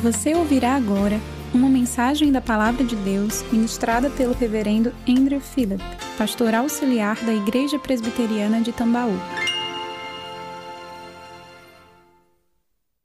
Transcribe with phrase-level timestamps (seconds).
[0.00, 1.18] Você ouvirá agora
[1.52, 5.82] uma mensagem da Palavra de Deus ministrada pelo Reverendo Andrew Phillip,
[6.16, 9.18] pastor auxiliar da Igreja Presbiteriana de Tambaú.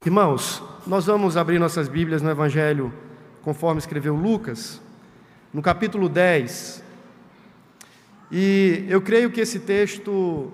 [0.06, 2.94] Irmãos, nós vamos abrir nossas Bíblias no Evangelho
[3.42, 4.80] conforme escreveu Lucas,
[5.52, 6.80] no capítulo 10.
[8.30, 10.52] E eu creio que esse texto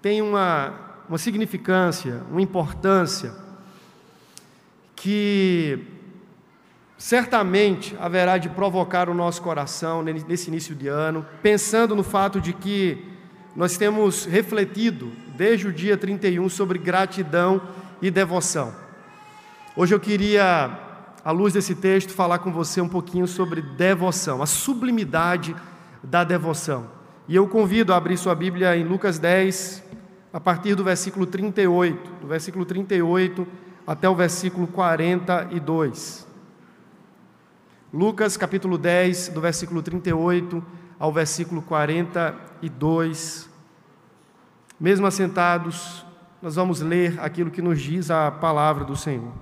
[0.00, 0.72] tem uma,
[1.08, 3.43] uma significância, uma importância,
[5.04, 5.80] que
[6.96, 12.54] certamente haverá de provocar o nosso coração nesse início de ano, pensando no fato de
[12.54, 13.04] que
[13.54, 17.60] nós temos refletido desde o dia 31 sobre gratidão
[18.00, 18.74] e devoção.
[19.76, 20.70] Hoje eu queria,
[21.22, 25.54] à luz desse texto, falar com você um pouquinho sobre devoção, a sublimidade
[26.02, 26.88] da devoção.
[27.28, 29.84] E eu convido a abrir sua Bíblia em Lucas 10,
[30.32, 33.46] a partir do versículo 38, do versículo 38
[33.86, 36.26] até o versículo 42.
[37.92, 40.64] Lucas capítulo 10, do versículo 38
[40.98, 43.48] ao versículo 42.
[44.80, 46.04] Mesmo assentados,
[46.42, 49.32] nós vamos ler aquilo que nos diz a palavra do Senhor.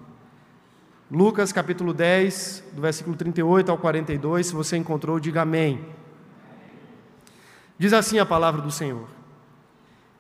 [1.11, 5.85] Lucas capítulo 10, do versículo 38 ao 42, se você encontrou, diga amém.
[7.79, 9.09] Diz assim a palavra do Senhor.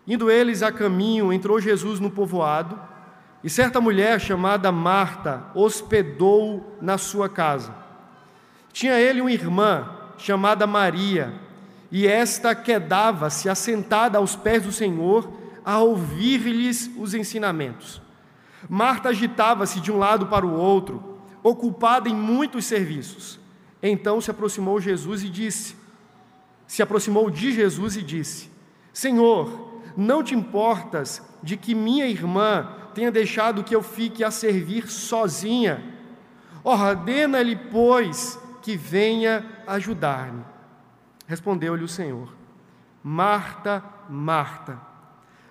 [0.06, 2.78] Indo eles a caminho, entrou Jesus no povoado,
[3.42, 7.74] e certa mulher chamada Marta hospedou na sua casa.
[8.72, 11.34] Tinha ele uma irmã chamada Maria,
[11.90, 15.30] e esta quedava-se assentada aos pés do Senhor
[15.64, 18.00] a ouvir-lhes os ensinamentos.
[18.68, 23.38] Marta agitava-se de um lado para o outro, ocupada em muitos serviços.
[23.82, 25.76] Então se aproximou Jesus e disse:
[26.66, 28.48] Se aproximou de Jesus e disse:
[28.92, 34.88] Senhor, não te importas de que minha irmã tenha deixado que eu fique a servir
[34.88, 35.82] sozinha?
[36.64, 40.44] Ordena-lhe, pois, que venha ajudar-me.
[41.26, 42.32] Respondeu-lhe o Senhor:
[43.02, 44.80] Marta, Marta,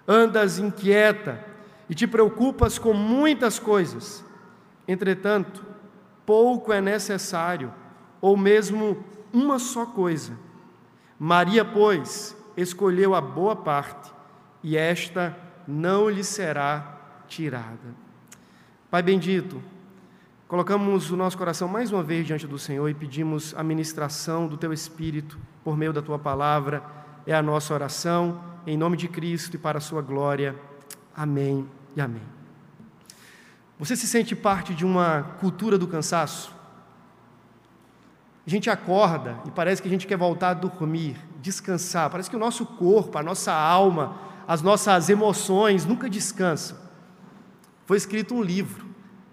[0.07, 1.43] andas inquieta
[1.89, 4.23] e te preocupas com muitas coisas.
[4.87, 5.65] Entretanto,
[6.25, 7.73] pouco é necessário,
[8.21, 10.37] ou mesmo uma só coisa.
[11.19, 14.11] Maria, pois, escolheu a boa parte
[14.63, 15.37] e esta
[15.67, 17.00] não lhe será
[17.31, 17.95] tirada.
[18.89, 19.63] Pai bendito,
[20.49, 24.57] colocamos o nosso coração mais uma vez diante do Senhor e pedimos a ministração do
[24.57, 26.83] Teu Espírito por meio da Tua palavra.
[27.25, 30.53] É a nossa oração, em nome de Cristo e para a Sua glória.
[31.15, 31.65] Amém
[31.95, 32.23] e amém.
[33.79, 36.53] Você se sente parte de uma cultura do cansaço?
[38.45, 42.09] A gente acorda e parece que a gente quer voltar a dormir, descansar.
[42.09, 46.90] Parece que o nosso corpo, a nossa alma, as nossas emoções nunca descansam.
[47.85, 48.85] Foi escrito um livro,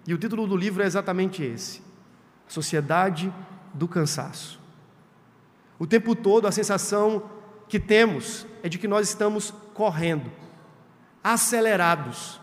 [0.07, 1.81] e o título do livro é exatamente esse:
[2.47, 3.33] Sociedade
[3.73, 4.59] do Cansaço.
[5.77, 7.29] O tempo todo a sensação
[7.67, 10.29] que temos é de que nós estamos correndo,
[11.23, 12.41] acelerados,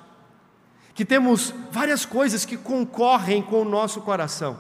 [0.95, 4.59] que temos várias coisas que concorrem com o nosso coração,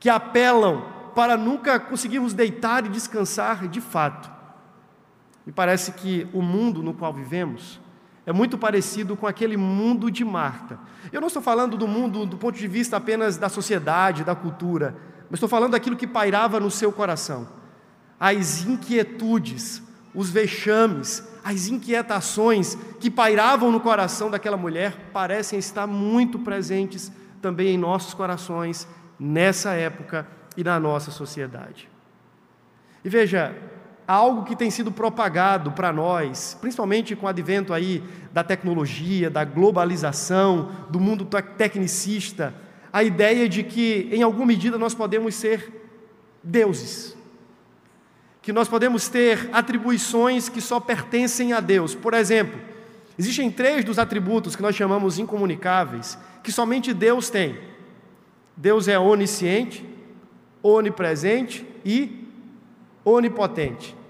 [0.00, 4.30] que apelam para nunca conseguirmos deitar e descansar de fato.
[5.44, 7.81] Me parece que o mundo no qual vivemos
[8.24, 10.78] é muito parecido com aquele mundo de Marta.
[11.12, 14.94] Eu não estou falando do mundo do ponto de vista apenas da sociedade, da cultura,
[15.28, 17.48] mas estou falando daquilo que pairava no seu coração.
[18.20, 19.82] As inquietudes,
[20.14, 27.10] os vexames, as inquietações que pairavam no coração daquela mulher parecem estar muito presentes
[27.40, 28.86] também em nossos corações
[29.18, 31.88] nessa época e na nossa sociedade.
[33.04, 33.52] E veja,
[34.12, 39.42] algo que tem sido propagado para nós, principalmente com o advento aí da tecnologia, da
[39.42, 41.24] globalização, do mundo
[41.56, 42.54] tecnicista,
[42.92, 45.88] a ideia de que em alguma medida nós podemos ser
[46.42, 47.16] deuses.
[48.42, 51.94] Que nós podemos ter atribuições que só pertencem a Deus.
[51.94, 52.60] Por exemplo,
[53.18, 57.58] existem três dos atributos que nós chamamos incomunicáveis, que somente Deus tem.
[58.54, 59.88] Deus é onisciente,
[60.62, 62.28] onipresente e
[63.02, 64.01] onipotente.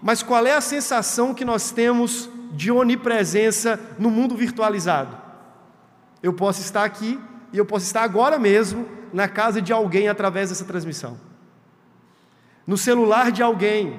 [0.00, 5.16] Mas qual é a sensação que nós temos de onipresença no mundo virtualizado?
[6.22, 7.18] Eu posso estar aqui
[7.52, 11.18] e eu posso estar agora mesmo na casa de alguém através dessa transmissão.
[12.66, 13.98] No celular de alguém,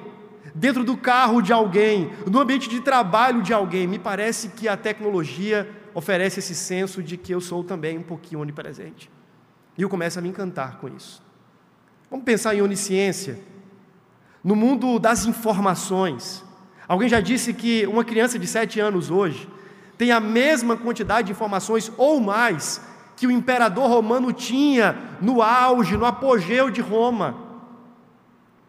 [0.54, 3.86] dentro do carro de alguém, no ambiente de trabalho de alguém.
[3.86, 8.40] Me parece que a tecnologia oferece esse senso de que eu sou também um pouquinho
[8.40, 9.10] onipresente.
[9.76, 11.22] E eu começo a me encantar com isso.
[12.10, 13.38] Vamos pensar em onisciência.
[14.42, 16.44] No mundo das informações,
[16.88, 19.48] alguém já disse que uma criança de 7 anos hoje
[19.96, 22.80] tem a mesma quantidade de informações ou mais
[23.16, 27.36] que o imperador romano tinha no auge, no apogeu de Roma.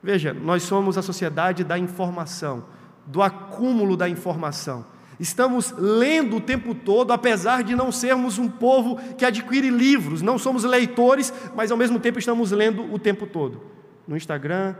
[0.01, 2.65] Veja, nós somos a sociedade da informação,
[3.07, 4.85] do acúmulo da informação.
[5.19, 10.37] Estamos lendo o tempo todo, apesar de não sermos um povo que adquire livros, não
[10.37, 13.61] somos leitores, mas ao mesmo tempo estamos lendo o tempo todo.
[14.07, 14.75] No Instagram,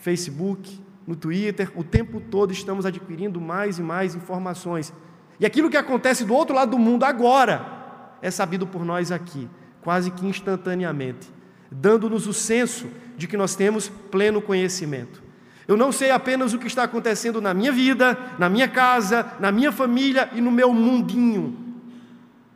[0.00, 4.92] Facebook, no Twitter, o tempo todo estamos adquirindo mais e mais informações.
[5.38, 9.48] E aquilo que acontece do outro lado do mundo agora é sabido por nós aqui,
[9.82, 11.28] quase que instantaneamente,
[11.70, 15.22] dando-nos o senso de que nós temos pleno conhecimento.
[15.68, 19.52] Eu não sei apenas o que está acontecendo na minha vida, na minha casa, na
[19.52, 21.56] minha família e no meu mundinho.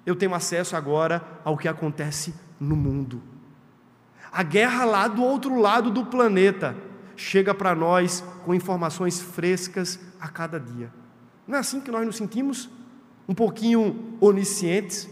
[0.04, 3.22] Eu tenho acesso agora ao que acontece no mundo.
[4.32, 6.74] A guerra lá do outro lado do planeta
[7.16, 10.92] chega para nós com informações frescas a cada dia.
[11.46, 12.68] Não é assim que nós nos sentimos?
[13.28, 15.08] Um pouquinho oniscientes?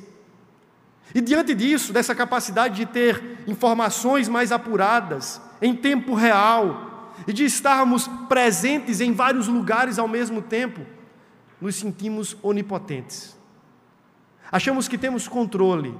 [1.14, 7.44] E diante disso, dessa capacidade de ter informações mais apuradas, em tempo real, e de
[7.44, 10.80] estarmos presentes em vários lugares ao mesmo tempo,
[11.60, 13.36] nos sentimos onipotentes.
[14.50, 15.94] Achamos que temos controle,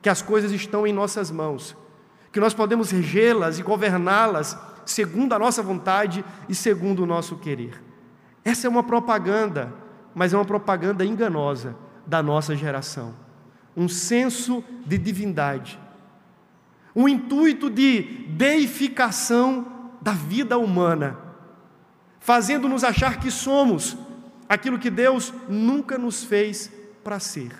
[0.00, 1.76] que as coisas estão em nossas mãos,
[2.32, 7.82] que nós podemos regê-las e governá-las segundo a nossa vontade e segundo o nosso querer.
[8.44, 9.72] Essa é uma propaganda,
[10.14, 11.76] mas é uma propaganda enganosa
[12.06, 13.14] da nossa geração.
[13.76, 15.78] Um senso de divindade,
[16.94, 19.66] um intuito de deificação
[20.00, 21.18] da vida humana,
[22.20, 23.96] fazendo-nos achar que somos
[24.48, 26.70] aquilo que Deus nunca nos fez
[27.02, 27.50] para ser.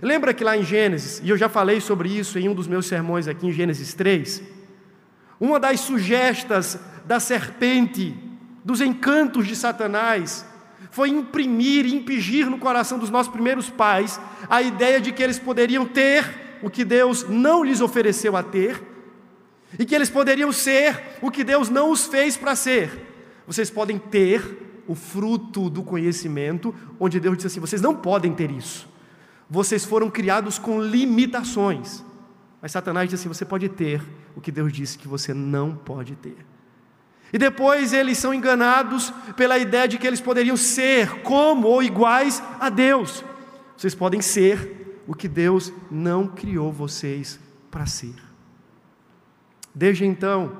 [0.00, 2.86] Lembra que lá em Gênesis, e eu já falei sobre isso em um dos meus
[2.86, 4.42] sermões aqui em Gênesis 3,
[5.40, 8.14] uma das sugestas da serpente,
[8.62, 10.44] dos encantos de Satanás,
[10.90, 15.86] foi imprimir impingir no coração dos nossos primeiros pais a ideia de que eles poderiam
[15.86, 18.82] ter o que Deus não lhes ofereceu a ter,
[19.78, 23.06] e que eles poderiam ser o que Deus não os fez para ser.
[23.46, 28.50] Vocês podem ter o fruto do conhecimento, onde Deus disse assim: vocês não podem ter
[28.50, 28.88] isso.
[29.48, 32.04] Vocês foram criados com limitações.
[32.60, 34.02] Mas Satanás disse assim: você pode ter
[34.36, 36.36] o que Deus disse que você não pode ter.
[37.32, 42.42] E depois eles são enganados pela ideia de que eles poderiam ser como ou iguais
[42.58, 43.24] a Deus.
[43.76, 47.38] Vocês podem ser o que Deus não criou vocês
[47.70, 48.14] para ser.
[49.74, 50.56] Desde então,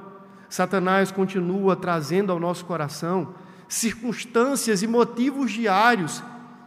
[0.49, 3.35] Satanás continua trazendo ao nosso coração
[3.69, 6.23] circunstâncias e motivos diários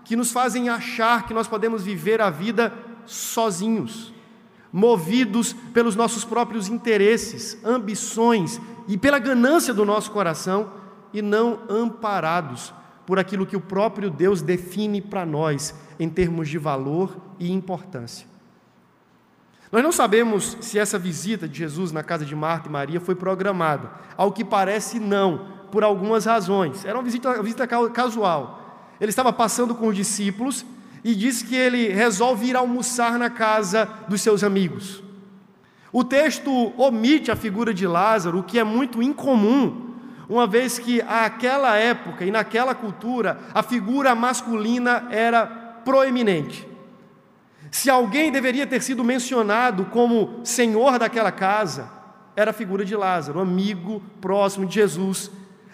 [0.05, 2.73] que nos fazem achar que nós podemos viver a vida
[3.05, 4.12] sozinhos,
[4.73, 10.71] movidos pelos nossos próprios interesses, ambições e pela ganância do nosso coração
[11.13, 12.73] e não amparados
[13.05, 18.25] por aquilo que o próprio Deus define para nós em termos de valor e importância.
[19.71, 23.15] Nós não sabemos se essa visita de Jesus na casa de Marta e Maria foi
[23.15, 23.91] programada.
[24.17, 26.85] Ao que parece, não, por algumas razões.
[26.85, 28.93] Era uma visita, uma visita casual.
[29.01, 30.65] Ele estava passando com os discípulos
[31.03, 35.03] e disse que ele resolve ir almoçar na casa dos seus amigos.
[35.91, 39.93] O texto omite a figura de Lázaro, o que é muito incomum,
[40.27, 45.45] uma vez que naquela época e naquela cultura a figura masculina era
[45.85, 46.67] proeminente.
[47.69, 51.89] Se alguém deveria ter sido mencionado como senhor daquela casa,
[52.35, 55.29] era a figura de Lázaro, amigo próximo de Jesus,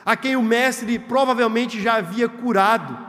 [0.05, 3.08] a quem o mestre provavelmente já havia curado,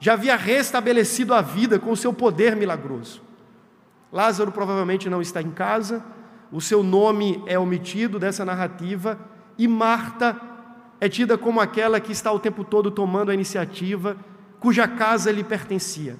[0.00, 3.22] já havia restabelecido a vida com o seu poder milagroso.
[4.12, 6.04] Lázaro provavelmente não está em casa,
[6.50, 9.18] o seu nome é omitido dessa narrativa,
[9.58, 10.40] e Marta
[11.00, 14.16] é tida como aquela que está o tempo todo tomando a iniciativa,
[14.58, 16.16] cuja casa lhe pertencia.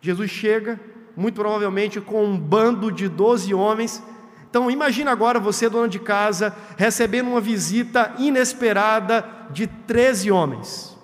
[0.00, 0.80] Jesus chega,
[1.16, 4.02] muito provavelmente com um bando de 12 homens.
[4.50, 10.96] Então imagina agora você, dona de casa, recebendo uma visita inesperada de 13 homens,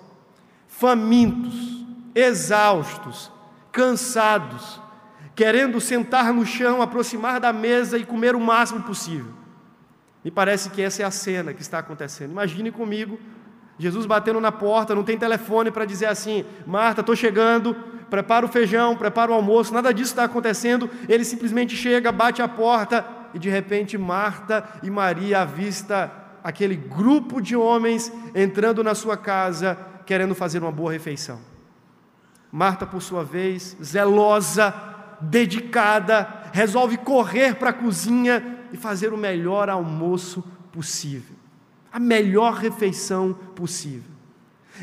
[0.67, 1.80] famintos,
[2.13, 3.31] exaustos,
[3.71, 4.79] cansados,
[5.35, 9.33] querendo sentar no chão, aproximar da mesa e comer o máximo possível.
[10.23, 12.31] Me parece que essa é a cena que está acontecendo.
[12.31, 13.19] Imagine comigo,
[13.79, 17.73] Jesus batendo na porta, não tem telefone para dizer assim: Marta, estou chegando,
[18.09, 20.89] prepara o feijão, prepara o almoço, nada disso está acontecendo.
[21.09, 26.11] Ele simplesmente chega, bate a porta e de repente Marta e Maria avista
[26.43, 31.50] aquele grupo de homens entrando na sua casa querendo fazer uma boa refeição.
[32.51, 34.73] Marta, por sua vez, zelosa,
[35.21, 41.35] dedicada, resolve correr para a cozinha e fazer o melhor almoço possível,
[41.91, 44.11] a melhor refeição possível.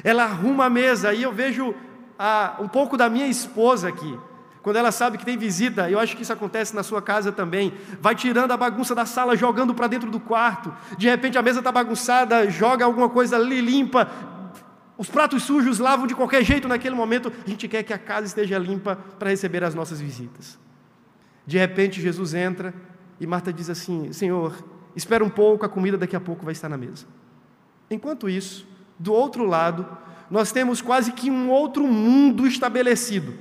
[0.05, 1.75] Ela arruma a mesa e eu vejo
[2.19, 4.19] a, um pouco da minha esposa aqui.
[4.63, 7.73] quando ela sabe que tem visita, eu acho que isso acontece na sua casa também,
[8.01, 11.61] vai tirando a bagunça da sala, jogando para dentro do quarto, de repente a mesa
[11.61, 14.11] está bagunçada, joga alguma coisa ali, limpa,
[14.99, 18.27] os pratos sujos lavam de qualquer jeito naquele momento, a gente quer que a casa
[18.27, 20.59] esteja limpa para receber as nossas visitas.
[21.47, 22.75] De repente Jesus entra
[23.21, 24.63] e Marta diz assim: Senhor,
[24.97, 27.07] espera um pouco, a comida daqui a pouco vai estar na mesa.
[27.89, 28.67] Enquanto isso,
[28.99, 29.87] do outro lado,
[30.29, 33.33] nós temos quase que um outro mundo estabelecido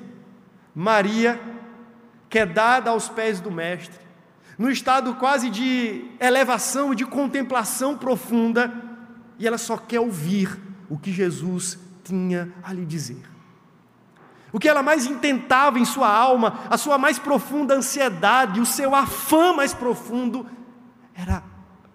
[0.75, 1.41] Maria,
[2.29, 3.99] que é dada aos pés do Mestre,
[4.59, 8.71] no estado quase de elevação e de contemplação profunda,
[9.39, 13.21] e ela só quer ouvir o que Jesus tinha a lhe dizer.
[14.51, 18.95] O que ela mais intentava em sua alma, a sua mais profunda ansiedade, o seu
[18.95, 20.45] afã mais profundo,
[21.13, 21.43] era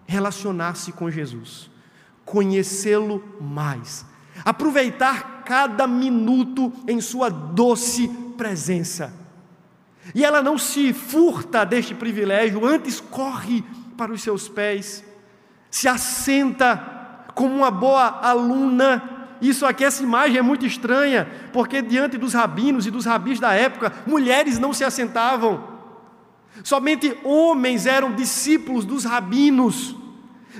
[0.05, 1.69] relacionar-se com Jesus,
[2.23, 4.05] conhecê-lo mais,
[4.45, 8.07] aproveitar cada minuto em sua doce
[8.37, 9.13] presença.
[10.13, 13.63] E ela não se furta deste privilégio, antes corre
[13.97, 15.03] para os seus pés,
[15.71, 17.02] se assenta
[17.33, 19.01] como uma boa aluna.
[19.41, 23.53] Isso aqui, essa imagem é muito estranha, porque diante dos rabinos e dos rabis da
[23.53, 25.73] época, mulheres não se assentavam.
[26.63, 29.95] Somente homens eram discípulos dos rabinos.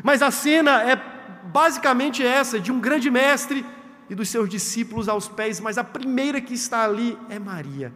[0.03, 0.96] Mas a cena é
[1.44, 3.65] basicamente essa, de um grande mestre
[4.10, 7.94] e dos seus discípulos aos pés, mas a primeira que está ali é Maria.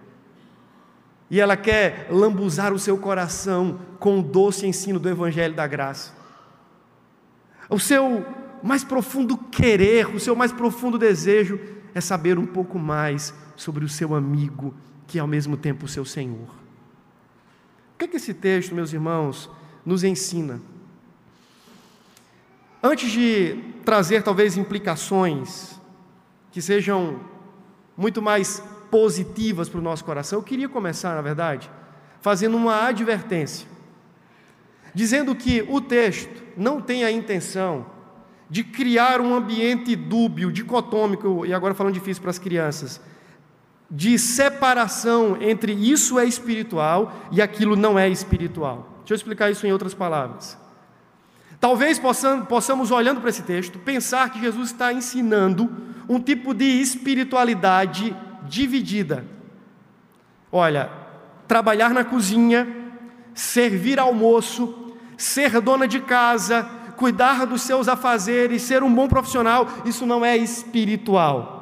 [1.29, 6.13] E ela quer lambuzar o seu coração com o doce ensino do Evangelho da Graça.
[7.69, 8.25] O seu
[8.63, 11.59] mais profundo querer, o seu mais profundo desejo
[11.93, 14.73] é saber um pouco mais sobre o seu amigo,
[15.07, 16.47] que é ao mesmo tempo o seu Senhor.
[17.93, 19.49] O que, é que esse texto, meus irmãos,
[19.85, 20.61] nos ensina?
[22.83, 25.79] Antes de trazer talvez implicações
[26.51, 27.19] que sejam
[27.97, 28.61] muito mais
[28.91, 31.69] positivas para o nosso coração, eu queria começar, na verdade,
[32.21, 33.67] fazendo uma advertência,
[34.93, 37.96] dizendo que o texto não tem a intenção
[38.49, 43.01] de criar um ambiente dúbio, dicotômico, e agora falando difícil para as crianças,
[43.89, 48.97] de separação entre isso é espiritual e aquilo não é espiritual.
[48.99, 50.57] Deixa eu explicar isso em outras palavras.
[51.59, 55.69] Talvez possamos, olhando para esse texto, pensar que Jesus está ensinando
[56.07, 59.25] um tipo de espiritualidade dividida.
[60.51, 60.89] Olha,
[61.47, 62.67] trabalhar na cozinha,
[63.33, 70.05] servir almoço, ser dona de casa, cuidar dos seus afazeres, ser um bom profissional, isso
[70.05, 71.55] não é espiritual.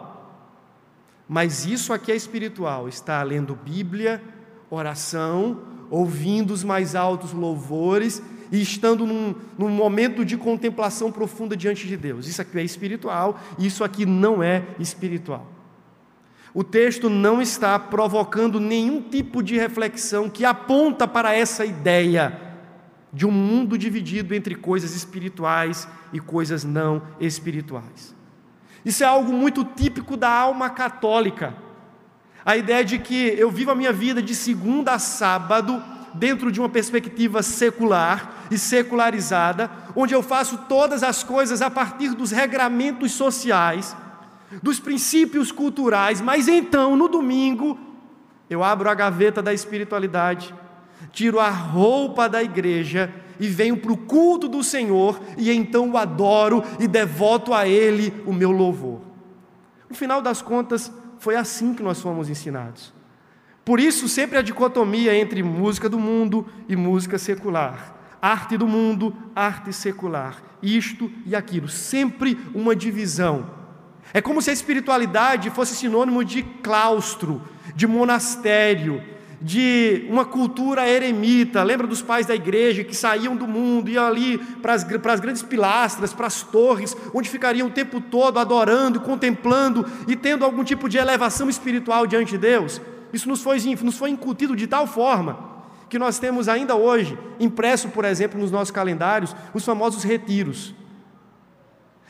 [1.27, 4.23] Mas isso aqui é espiritual, está lendo Bíblia,
[4.69, 11.87] oração, ouvindo os mais altos louvores e estando num, num, momento de contemplação profunda diante
[11.87, 12.27] de Deus.
[12.27, 15.51] Isso aqui é espiritual, isso aqui não é espiritual.
[16.53, 22.44] O texto não está provocando nenhum tipo de reflexão que aponta para essa ideia
[23.15, 28.13] de um mundo dividido entre coisas espirituais e coisas não espirituais.
[28.83, 31.55] Isso é algo muito típico da alma católica.
[32.45, 35.81] A ideia de que eu vivo a minha vida de segunda a sábado
[36.13, 42.09] dentro de uma perspectiva secular e secularizada, onde eu faço todas as coisas a partir
[42.09, 43.95] dos regramentos sociais,
[44.61, 47.79] dos princípios culturais, mas então, no domingo,
[48.49, 50.53] eu abro a gaveta da espiritualidade,
[51.15, 55.97] tiro a roupa da igreja e venho para o culto do Senhor e então o
[55.97, 58.99] adoro e devoto a Ele o meu louvor.
[59.89, 62.93] No final das contas, foi assim que nós fomos ensinados.
[63.63, 67.95] Por isso, sempre a dicotomia entre música do mundo e música secular.
[68.21, 70.43] Arte do mundo, arte secular.
[70.61, 71.69] Isto e aquilo.
[71.69, 73.49] Sempre uma divisão.
[74.13, 77.41] É como se a espiritualidade fosse sinônimo de claustro,
[77.73, 79.01] de monastério,
[79.41, 81.63] de uma cultura eremita.
[81.63, 85.19] Lembra dos pais da igreja que saíam do mundo, iam ali para as, para as
[85.19, 90.63] grandes pilastras, para as torres, onde ficariam o tempo todo adorando, contemplando e tendo algum
[90.63, 92.81] tipo de elevação espiritual diante de Deus?
[93.13, 95.55] Isso nos foi, nos foi incutido de tal forma
[95.87, 100.73] que nós temos ainda hoje, impresso, por exemplo, nos nossos calendários, os famosos retiros.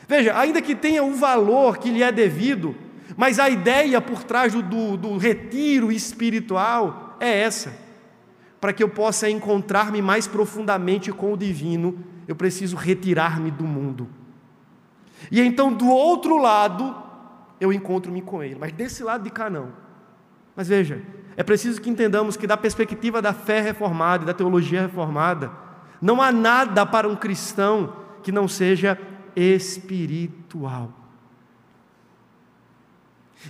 [0.08, 2.74] Veja, ainda que tenha o valor que lhe é devido,
[3.16, 7.72] mas a ideia por trás do, do, do retiro espiritual é essa.
[8.60, 14.08] Para que eu possa encontrar-me mais profundamente com o divino, eu preciso retirar-me do mundo.
[15.30, 16.94] E então, do outro lado,
[17.60, 19.72] eu encontro-me com ele, mas desse lado de cá não.
[20.54, 21.02] Mas veja,
[21.36, 25.50] é preciso que entendamos que, da perspectiva da fé reformada e da teologia reformada,
[26.00, 28.98] não há nada para um cristão que não seja
[29.34, 30.92] espiritual.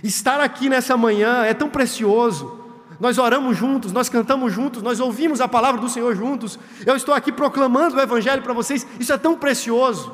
[0.03, 2.66] Estar aqui nessa manhã é tão precioso,
[2.99, 6.57] nós oramos juntos, nós cantamos juntos, nós ouvimos a palavra do Senhor juntos.
[6.85, 10.13] Eu estou aqui proclamando o Evangelho para vocês, isso é tão precioso.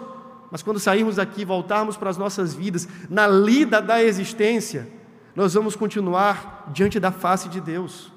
[0.52, 4.88] Mas quando sairmos daqui, voltarmos para as nossas vidas, na lida da existência,
[5.36, 8.12] nós vamos continuar diante da face de Deus.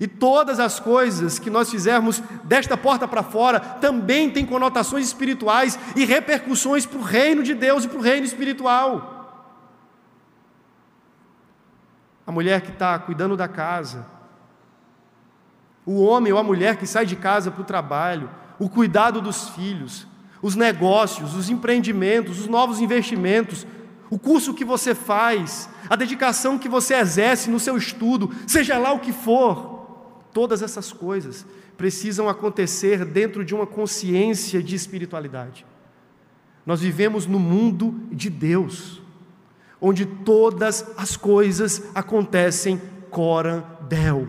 [0.00, 5.78] E todas as coisas que nós fizermos desta porta para fora também têm conotações espirituais
[5.94, 9.11] e repercussões para o reino de Deus e para o reino espiritual.
[12.32, 14.06] A mulher que está cuidando da casa,
[15.84, 19.50] o homem ou a mulher que sai de casa para o trabalho, o cuidado dos
[19.50, 20.06] filhos,
[20.40, 23.66] os negócios, os empreendimentos, os novos investimentos,
[24.08, 28.92] o curso que você faz, a dedicação que você exerce no seu estudo, seja lá
[28.92, 29.72] o que for,
[30.32, 31.44] Todas essas coisas
[31.76, 35.66] precisam acontecer dentro de uma consciência de espiritualidade.
[36.64, 39.01] Nós vivemos no mundo de Deus,
[39.82, 44.28] onde todas as coisas acontecem coram del.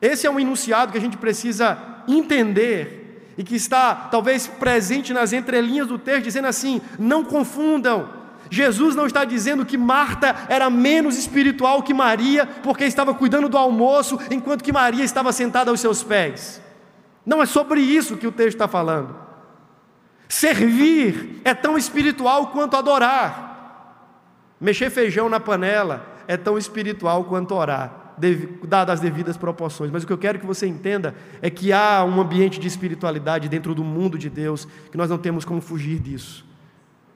[0.00, 1.76] Esse é um enunciado que a gente precisa
[2.08, 8.96] entender e que está talvez presente nas entrelinhas do texto, dizendo assim: não confundam Jesus
[8.96, 14.18] não está dizendo que Marta era menos espiritual que Maria, porque estava cuidando do almoço,
[14.28, 16.60] enquanto que Maria estava sentada aos seus pés.
[17.24, 19.14] Não é sobre isso que o texto está falando.
[20.30, 24.54] Servir é tão espiritual quanto adorar.
[24.60, 28.14] Mexer feijão na panela é tão espiritual quanto orar,
[28.62, 29.90] dadas as devidas proporções.
[29.90, 33.48] Mas o que eu quero que você entenda é que há um ambiente de espiritualidade
[33.48, 36.46] dentro do mundo de Deus, que nós não temos como fugir disso.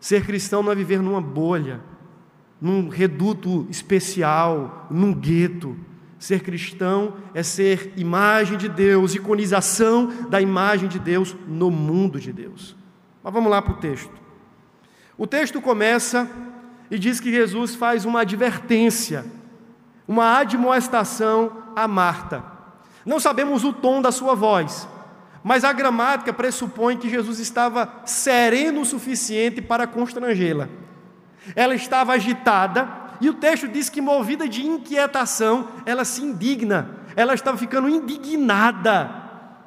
[0.00, 1.80] Ser cristão não é viver numa bolha,
[2.60, 5.76] num reduto especial, num gueto.
[6.18, 12.32] Ser cristão é ser imagem de Deus, iconização da imagem de Deus no mundo de
[12.32, 12.82] Deus.
[13.24, 14.12] Mas vamos lá para o texto.
[15.16, 16.28] O texto começa
[16.90, 19.24] e diz que Jesus faz uma advertência,
[20.06, 22.44] uma admoestação a Marta.
[23.06, 24.86] Não sabemos o tom da sua voz,
[25.42, 30.68] mas a gramática pressupõe que Jesus estava sereno o suficiente para constrangê-la.
[31.56, 32.86] Ela estava agitada,
[33.22, 39.23] e o texto diz que, movida de inquietação, ela se indigna, ela estava ficando indignada,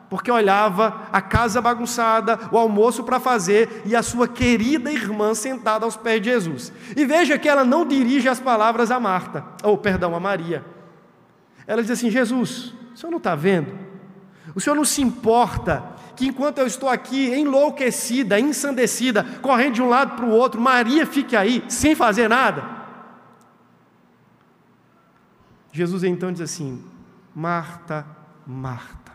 [0.09, 5.85] porque olhava a casa bagunçada, o almoço para fazer e a sua querida irmã sentada
[5.85, 6.71] aos pés de Jesus.
[6.95, 10.63] E veja que ela não dirige as palavras a Marta, ou perdão, a Maria.
[11.65, 13.87] Ela diz assim: Jesus, o senhor não está vendo?
[14.55, 15.83] O Senhor não se importa
[16.15, 21.05] que enquanto eu estou aqui enlouquecida, ensandecida, correndo de um lado para o outro, Maria
[21.05, 22.63] fique aí sem fazer nada?
[25.71, 26.83] Jesus então diz assim:
[27.35, 28.03] Marta,
[28.47, 29.06] Marta,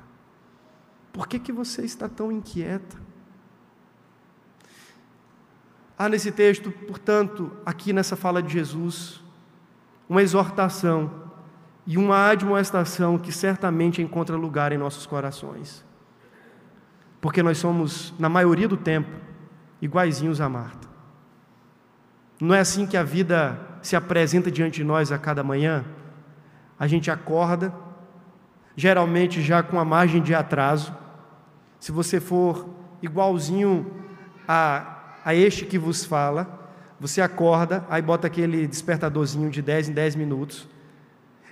[1.12, 2.96] por que, que você está tão inquieta?
[5.98, 9.22] Há nesse texto, portanto, aqui nessa fala de Jesus,
[10.08, 11.22] uma exortação
[11.86, 15.84] e uma admoestação que certamente encontra lugar em nossos corações.
[17.20, 19.10] Porque nós somos, na maioria do tempo,
[19.80, 20.88] iguaizinhos a Marta.
[22.40, 25.84] Não é assim que a vida se apresenta diante de nós a cada manhã?
[26.78, 27.72] A gente acorda,
[28.76, 30.92] geralmente já com a margem de atraso.
[31.82, 32.68] Se você for
[33.02, 33.92] igualzinho
[34.46, 39.92] a, a este que vos fala, você acorda, aí bota aquele despertadorzinho de 10 em
[39.92, 40.68] 10 minutos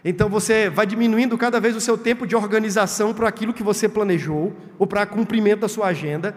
[0.04, 3.88] então você vai diminuindo cada vez o seu tempo de organização para aquilo que você
[3.88, 6.34] planejou ou para cumprimento da sua agenda.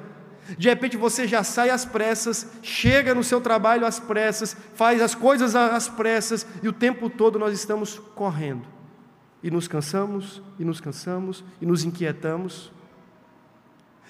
[0.57, 5.15] De repente você já sai às pressas, chega no seu trabalho às pressas, faz as
[5.15, 8.67] coisas às pressas e o tempo todo nós estamos correndo.
[9.41, 12.71] E nos cansamos, e nos cansamos, e nos inquietamos.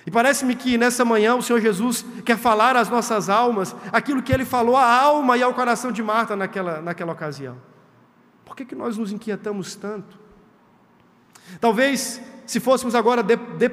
[0.06, 4.34] E parece-me que nessa manhã o Senhor Jesus quer falar às nossas almas aquilo que
[4.34, 7.58] ele falou à alma e ao coração de Marta naquela, naquela ocasião.
[8.44, 10.20] Por que, que nós nos inquietamos tanto?
[11.60, 13.70] Talvez, se fôssemos agora de, de,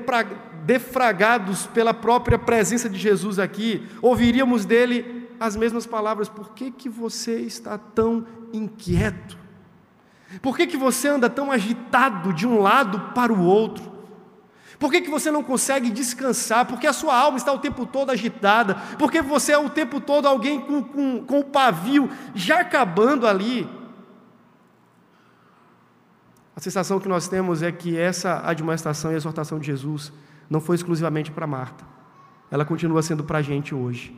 [0.65, 6.89] defragados pela própria presença de Jesus aqui, ouviríamos dele as mesmas palavras: Por que, que
[6.89, 9.39] você está tão inquieto?
[10.41, 13.90] Por que, que você anda tão agitado de um lado para o outro?
[14.81, 16.65] Por que, que você não consegue descansar?
[16.65, 18.77] Porque a sua alma está o tempo todo agitada?
[18.99, 23.69] Porque você é o tempo todo alguém com, com, com o pavio já acabando ali?
[26.57, 30.11] A sensação que nós temos é que essa admoestação e exortação de Jesus
[30.49, 31.85] não foi exclusivamente para Marta.
[32.51, 34.17] Ela continua sendo para a gente hoje.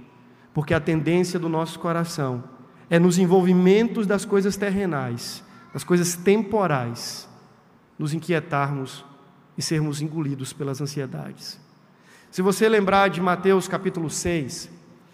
[0.55, 2.45] Porque a tendência do nosso coração
[2.89, 7.29] é nos envolvimentos das coisas terrenais, das coisas temporais,
[7.99, 9.05] nos inquietarmos
[9.57, 11.61] e sermos engolidos pelas ansiedades.
[12.31, 14.71] Se você lembrar de Mateus capítulo 6,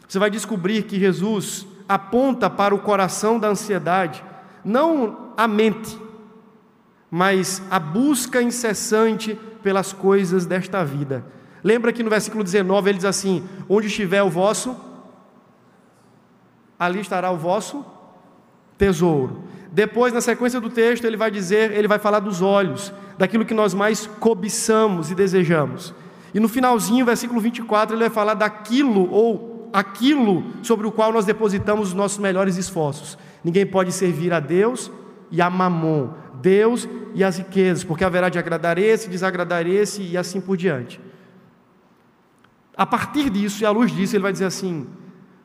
[0.07, 4.24] você vai descobrir que Jesus aponta para o coração da ansiedade,
[4.64, 5.98] não a mente,
[7.11, 11.24] mas a busca incessante pelas coisas desta vida.
[11.64, 14.77] Lembra que no versículo 19 ele diz assim: Onde estiver o vosso,
[16.79, 17.85] ali estará o vosso
[18.77, 19.47] tesouro.
[19.70, 23.54] Depois, na sequência do texto, ele vai dizer, ele vai falar dos olhos, daquilo que
[23.54, 25.94] nós mais cobiçamos e desejamos.
[26.33, 31.24] E no finalzinho, versículo 24, ele vai falar daquilo ou aquilo sobre o qual nós
[31.24, 33.18] depositamos os nossos melhores esforços.
[33.44, 34.90] Ninguém pode servir a Deus
[35.31, 40.16] e a Mamon, Deus e as riquezas, porque haverá de agradar esse, desagradar esse e
[40.16, 41.00] assim por diante.
[42.76, 44.87] A partir disso e à luz disso, ele vai dizer assim: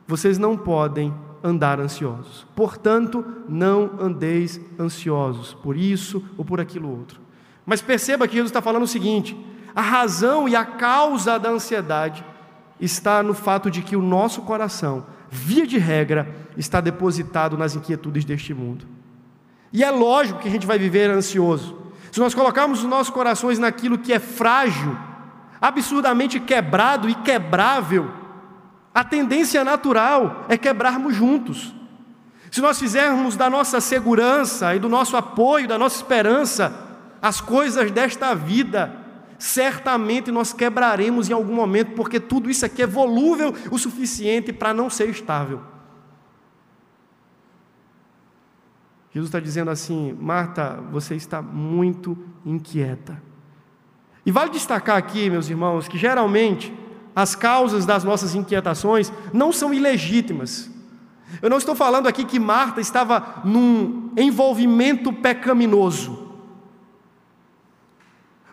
[0.06, 1.12] vocês não podem
[1.44, 2.46] andar ansiosos.
[2.56, 7.20] Portanto, não andeis ansiosos por isso ou por aquilo outro.
[7.66, 9.36] Mas perceba que Jesus está falando o seguinte:
[9.74, 12.24] a razão e a causa da ansiedade
[12.80, 18.24] está no fato de que o nosso coração, via de regra, está depositado nas inquietudes
[18.24, 18.86] deste mundo.
[19.70, 21.76] E é lógico que a gente vai viver ansioso.
[22.10, 24.96] Se nós colocarmos os nossos corações naquilo que é frágil,
[25.60, 28.23] absurdamente quebrado e quebrável,
[28.94, 31.74] a tendência natural é quebrarmos juntos.
[32.48, 36.72] Se nós fizermos da nossa segurança e do nosso apoio, da nossa esperança,
[37.20, 38.94] as coisas desta vida,
[39.36, 44.72] certamente nós quebraremos em algum momento, porque tudo isso aqui é volúvel o suficiente para
[44.72, 45.60] não ser estável.
[49.12, 53.20] Jesus está dizendo assim: Marta, você está muito inquieta.
[54.24, 56.72] E vale destacar aqui, meus irmãos, que geralmente
[57.14, 60.70] as causas das nossas inquietações não são ilegítimas.
[61.40, 66.24] Eu não estou falando aqui que Marta estava num envolvimento pecaminoso.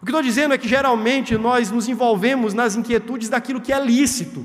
[0.01, 3.79] O que estou dizendo é que geralmente nós nos envolvemos nas inquietudes daquilo que é
[3.79, 4.43] lícito,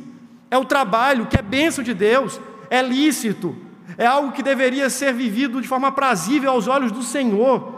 [0.51, 3.57] é o trabalho, que é bênção de Deus, é lícito,
[3.97, 7.75] é algo que deveria ser vivido de forma prazível aos olhos do Senhor,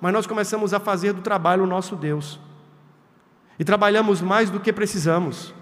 [0.00, 2.38] mas nós começamos a fazer do trabalho o nosso Deus,
[3.58, 5.57] e trabalhamos mais do que precisamos.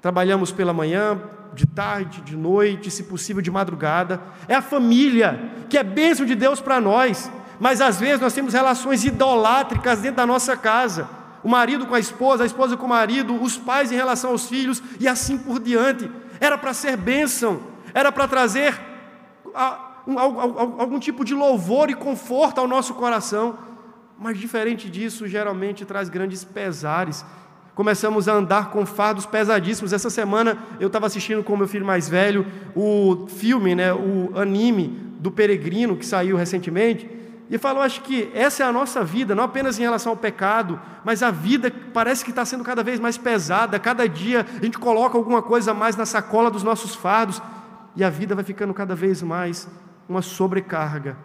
[0.00, 1.20] Trabalhamos pela manhã,
[1.52, 4.20] de tarde, de noite, se possível de madrugada.
[4.48, 8.54] É a família, que é bênção de Deus para nós, mas às vezes nós temos
[8.54, 11.08] relações idolátricas dentro da nossa casa.
[11.42, 14.46] O marido com a esposa, a esposa com o marido, os pais em relação aos
[14.46, 16.10] filhos e assim por diante.
[16.38, 17.60] Era para ser bênção,
[17.92, 18.78] era para trazer
[20.78, 23.58] algum tipo de louvor e conforto ao nosso coração,
[24.18, 27.24] mas diferente disso, geralmente traz grandes pesares.
[27.80, 29.94] Começamos a andar com fardos pesadíssimos.
[29.94, 34.88] Essa semana eu estava assistindo com meu filho mais velho o filme, né, o anime
[35.18, 37.08] do Peregrino que saiu recentemente.
[37.48, 40.78] E falou: acho que essa é a nossa vida, não apenas em relação ao pecado,
[41.02, 43.78] mas a vida parece que está sendo cada vez mais pesada.
[43.78, 47.40] Cada dia a gente coloca alguma coisa mais na sacola dos nossos fardos
[47.96, 49.66] e a vida vai ficando cada vez mais
[50.06, 51.16] uma sobrecarga.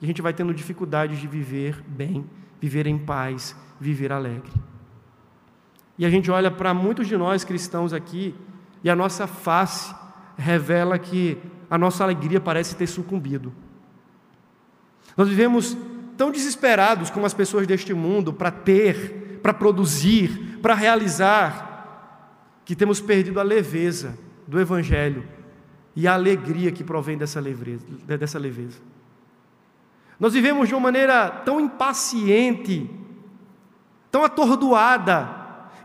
[0.00, 2.28] E a gente vai tendo dificuldade de viver bem,
[2.60, 4.69] viver em paz, viver alegre.
[6.00, 8.34] E a gente olha para muitos de nós cristãos aqui
[8.82, 9.94] e a nossa face
[10.34, 11.36] revela que
[11.68, 13.52] a nossa alegria parece ter sucumbido.
[15.14, 15.76] Nós vivemos
[16.16, 22.98] tão desesperados como as pessoas deste mundo para ter, para produzir, para realizar, que temos
[22.98, 25.22] perdido a leveza do Evangelho
[25.94, 28.78] e a alegria que provém dessa leveza, dessa leveza.
[30.18, 32.88] Nós vivemos de uma maneira tão impaciente,
[34.10, 35.39] tão atordoada,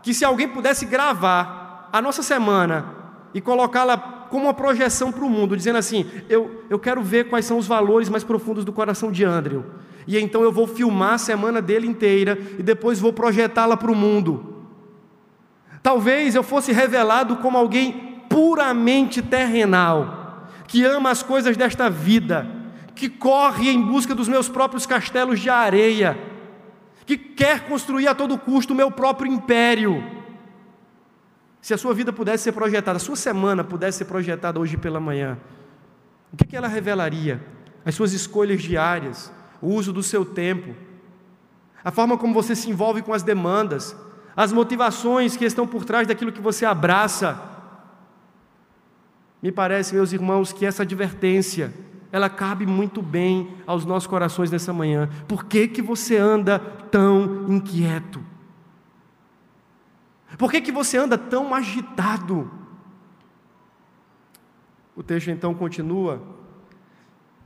[0.06, 2.94] que se alguém pudesse gravar a nossa semana
[3.34, 3.98] e colocá-la
[4.30, 7.66] como uma projeção para o mundo, dizendo assim: eu, eu quero ver quais são os
[7.66, 9.64] valores mais profundos do coração de Andrew,
[10.06, 13.96] e então eu vou filmar a semana dele inteira e depois vou projetá-la para o
[13.96, 14.68] mundo.
[15.82, 22.46] Talvez eu fosse revelado como alguém puramente terrenal, que ama as coisas desta vida,
[22.94, 26.16] que corre em busca dos meus próprios castelos de areia,
[27.06, 30.04] que quer construir a todo custo o meu próprio império.
[31.62, 35.00] Se a sua vida pudesse ser projetada, a sua semana pudesse ser projetada hoje pela
[35.00, 35.38] manhã,
[36.32, 37.42] o que ela revelaria?
[37.84, 40.74] As suas escolhas diárias, o uso do seu tempo,
[41.82, 43.96] a forma como você se envolve com as demandas,
[44.34, 47.40] as motivações que estão por trás daquilo que você abraça,
[49.40, 51.72] me parece, meus irmãos, que essa advertência,
[52.12, 55.08] ela cabe muito bem aos nossos corações nessa manhã.
[55.26, 58.22] Por que, que você anda tão inquieto?
[60.38, 62.50] Por que, que você anda tão agitado?
[64.94, 66.22] O texto então continua,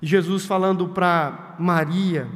[0.01, 2.29] Jesus falando para Maria,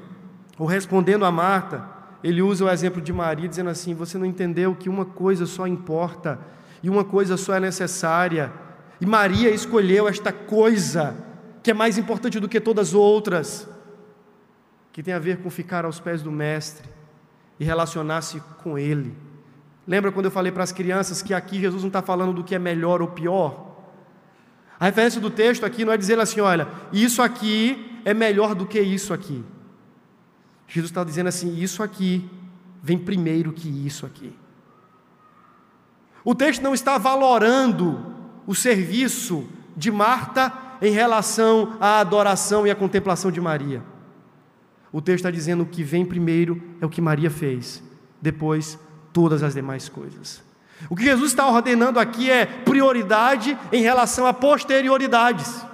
[0.58, 1.88] ou respondendo a Marta,
[2.22, 5.66] ele usa o exemplo de Maria, dizendo assim: Você não entendeu que uma coisa só
[5.66, 6.40] importa,
[6.82, 8.52] e uma coisa só é necessária,
[9.00, 11.16] e Maria escolheu esta coisa
[11.64, 13.66] que é mais importante do que todas as outras.
[14.92, 16.88] que tem a ver com ficar aos pés do Mestre
[17.58, 19.12] e relacionar-se com Ele.
[19.88, 22.54] Lembra quando eu falei para as crianças que aqui Jesus não está falando do que
[22.54, 23.74] é melhor ou pior?
[24.78, 28.66] A referência do texto aqui não é dizer assim, olha, isso aqui é melhor do
[28.66, 29.42] que isso aqui.
[30.68, 32.30] Jesus está dizendo assim, isso aqui
[32.80, 34.32] vem primeiro que isso aqui.
[36.24, 38.14] O texto não está valorando
[38.46, 43.82] o serviço de Marta em relação à adoração e à contemplação de Maria.
[44.92, 47.82] O texto está dizendo que vem primeiro é o que Maria fez,
[48.20, 48.78] depois
[49.12, 50.42] todas as demais coisas.
[50.88, 55.64] O que Jesus está ordenando aqui é prioridade em relação a posterioridades.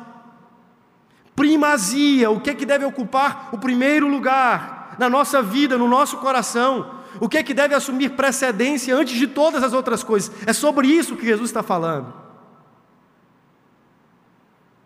[1.34, 6.18] Primazia, o que é que deve ocupar o primeiro lugar na nossa vida, no nosso
[6.18, 7.00] coração?
[7.18, 10.30] O que é que deve assumir precedência antes de todas as outras coisas?
[10.46, 12.12] É sobre isso que Jesus está falando.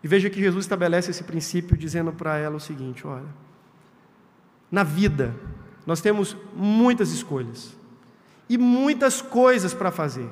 [0.05, 3.25] E veja que Jesus estabelece esse princípio dizendo para ela o seguinte: olha,
[4.69, 5.33] na vida
[5.83, 7.75] nós temos muitas escolhas
[8.47, 10.29] e muitas coisas para fazer.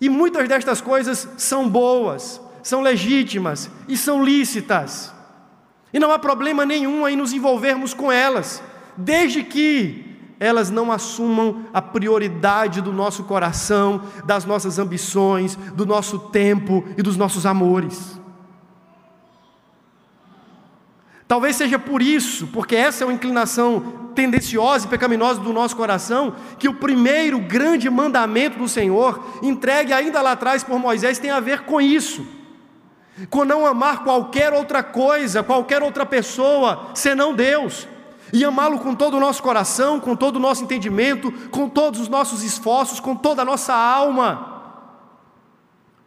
[0.00, 5.12] E muitas destas coisas são boas, são legítimas e são lícitas.
[5.92, 8.62] E não há problema nenhum em nos envolvermos com elas,
[8.96, 10.06] desde que
[10.40, 17.02] elas não assumam a prioridade do nosso coração, das nossas ambições, do nosso tempo e
[17.02, 18.18] dos nossos amores.
[21.30, 26.34] Talvez seja por isso, porque essa é uma inclinação tendenciosa e pecaminosa do nosso coração,
[26.58, 31.38] que o primeiro grande mandamento do Senhor, entregue ainda lá atrás por Moisés, tem a
[31.38, 32.26] ver com isso.
[33.30, 37.86] Com não amar qualquer outra coisa, qualquer outra pessoa, senão Deus.
[38.32, 42.08] E amá-lo com todo o nosso coração, com todo o nosso entendimento, com todos os
[42.08, 44.64] nossos esforços, com toda a nossa alma.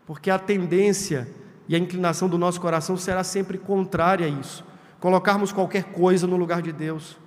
[0.06, 1.34] Porque a tendência
[1.70, 4.73] e a inclinação do nosso coração será sempre contrária a isso
[5.04, 7.18] colocarmos qualquer coisa no lugar de Deus,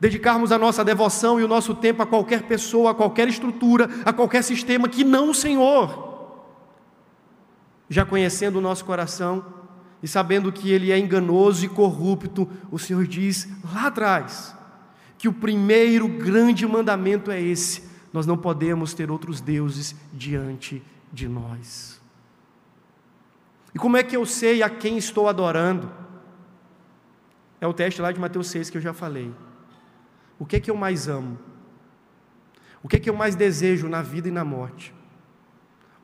[0.00, 4.10] dedicarmos a nossa devoção e o nosso tempo a qualquer pessoa, a qualquer estrutura, a
[4.10, 6.32] qualquer sistema que não o Senhor.
[7.90, 9.44] Já conhecendo o nosso coração
[10.02, 14.56] e sabendo que ele é enganoso e corrupto, o Senhor diz lá atrás
[15.18, 17.82] que o primeiro grande mandamento é esse:
[18.14, 22.00] nós não podemos ter outros deuses diante de nós.
[23.74, 25.97] E como é que eu sei a quem estou adorando?
[27.60, 29.32] É o teste lá de Mateus 6 que eu já falei.
[30.38, 31.38] O que é que eu mais amo?
[32.82, 34.94] O que é que eu mais desejo na vida e na morte?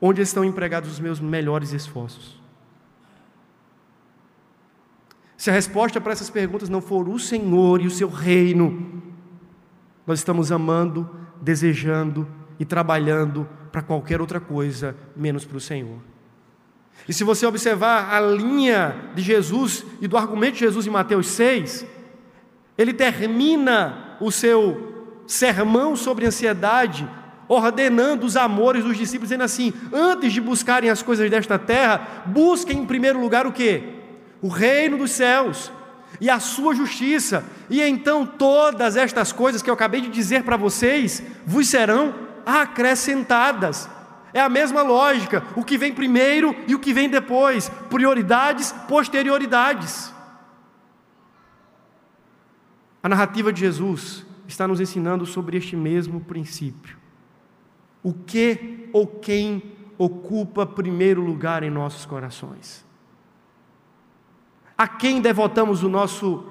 [0.01, 2.41] Onde estão empregados os meus melhores esforços?
[5.37, 9.03] Se a resposta para essas perguntas não for o Senhor e o seu reino,
[10.05, 11.09] nós estamos amando,
[11.41, 12.27] desejando
[12.59, 15.99] e trabalhando para qualquer outra coisa menos para o Senhor.
[17.07, 21.27] E se você observar a linha de Jesus e do argumento de Jesus em Mateus
[21.27, 21.85] 6,
[22.77, 27.07] ele termina o seu sermão sobre ansiedade
[27.47, 32.79] ordenando os amores dos discípulos, dizendo assim: antes de buscarem as coisas desta terra, busquem
[32.79, 33.83] em primeiro lugar o que?
[34.41, 35.71] O reino dos céus
[36.19, 40.57] e a sua justiça, e então todas estas coisas que eu acabei de dizer para
[40.57, 42.13] vocês vos serão
[42.45, 43.89] acrescentadas.
[44.35, 50.13] É a mesma lógica, o que vem primeiro e o que vem depois, prioridades, posterioridades.
[53.01, 56.97] A narrativa de Jesus está nos ensinando sobre este mesmo princípio.
[58.03, 62.85] O que ou quem ocupa primeiro lugar em nossos corações?
[64.77, 66.45] A quem devotamos o nosso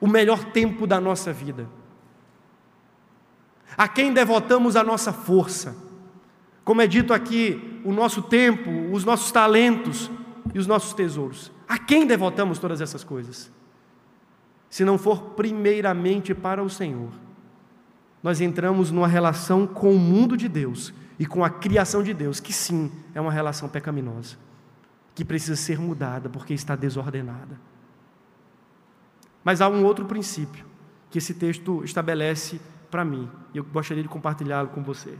[0.00, 1.68] o melhor tempo da nossa vida?
[3.76, 5.83] A quem devotamos a nossa força?
[6.64, 10.10] Como é dito aqui, o nosso tempo, os nossos talentos
[10.54, 11.52] e os nossos tesouros.
[11.68, 13.50] A quem devotamos todas essas coisas?
[14.70, 17.10] Se não for primeiramente para o Senhor,
[18.22, 22.40] nós entramos numa relação com o mundo de Deus e com a criação de Deus,
[22.40, 24.36] que sim é uma relação pecaminosa,
[25.14, 27.60] que precisa ser mudada porque está desordenada.
[29.44, 30.64] Mas há um outro princípio
[31.10, 35.18] que esse texto estabelece para mim, e eu gostaria de compartilhá-lo com você.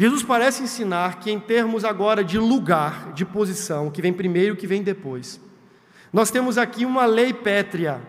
[0.00, 4.66] Jesus parece ensinar que, em termos agora de lugar, de posição, que vem primeiro, que
[4.66, 5.38] vem depois,
[6.10, 8.00] nós temos aqui uma lei pétrea,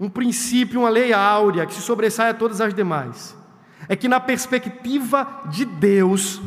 [0.00, 3.36] um princípio, uma lei áurea que se sobressai a todas as demais.
[3.88, 6.42] É que, na perspectiva de Deus,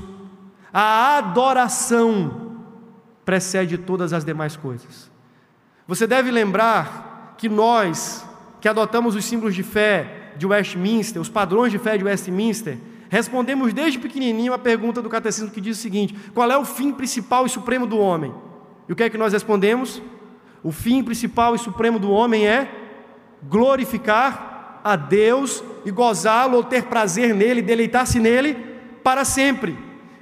[0.73, 2.57] a adoração
[3.23, 5.09] precede todas as demais coisas.
[5.87, 8.27] Você deve lembrar que nós,
[8.59, 12.77] que adotamos os símbolos de fé de Westminster, os padrões de fé de Westminster,
[13.11, 16.93] Respondemos desde pequenininho a pergunta do catecismo que diz o seguinte: qual é o fim
[16.93, 18.33] principal e supremo do homem?
[18.87, 20.01] E o que é que nós respondemos?
[20.63, 22.71] O fim principal e supremo do homem é
[23.43, 28.53] glorificar a Deus e gozá-lo ou ter prazer nele, deleitar-se nele
[29.03, 29.77] para sempre.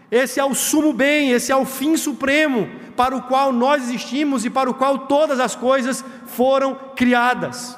[0.09, 4.45] Esse é o sumo bem, esse é o fim supremo para o qual nós existimos
[4.45, 7.77] e para o qual todas as coisas foram criadas.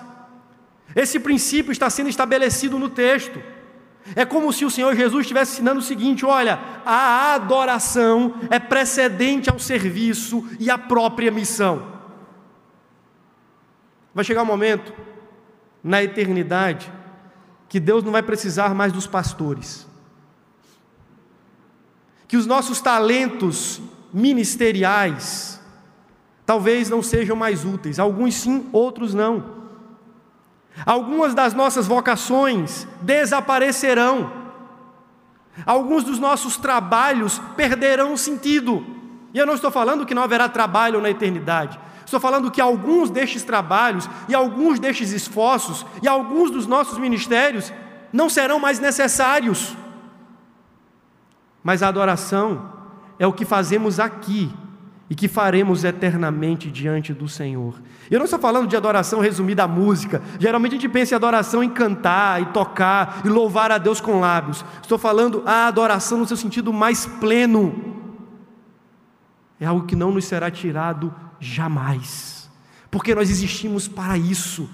[0.96, 3.42] Esse princípio está sendo estabelecido no texto.
[4.16, 9.50] É como se o Senhor Jesus estivesse ensinando o seguinte: olha, a adoração é precedente
[9.50, 11.92] ao serviço e à própria missão.
[14.14, 14.94] Vai chegar um momento,
[15.84, 16.92] na eternidade,
[17.70, 19.88] que Deus não vai precisar mais dos pastores,
[22.28, 23.82] que os nossos talentos
[24.14, 25.62] ministeriais
[26.46, 29.61] talvez não sejam mais úteis, alguns sim, outros não.
[30.86, 34.32] Algumas das nossas vocações desaparecerão.
[35.66, 38.86] Alguns dos nossos trabalhos perderão sentido.
[39.34, 41.80] E eu não estou falando que não haverá trabalho na eternidade.
[42.06, 47.72] Estou falando que alguns destes trabalhos e alguns destes esforços e alguns dos nossos ministérios
[48.12, 49.76] não serão mais necessários.
[51.64, 52.74] Mas a adoração
[53.20, 54.52] é o que fazemos aqui
[55.10, 57.82] e que faremos eternamente diante do Senhor.
[58.12, 60.22] Eu não estou falando de adoração resumida à música.
[60.38, 64.20] Geralmente a gente pensa em adoração em cantar e tocar e louvar a Deus com
[64.20, 64.66] lábios.
[64.82, 67.74] Estou falando a adoração no seu sentido mais pleno.
[69.58, 72.52] É algo que não nos será tirado jamais,
[72.90, 74.70] porque nós existimos para isso.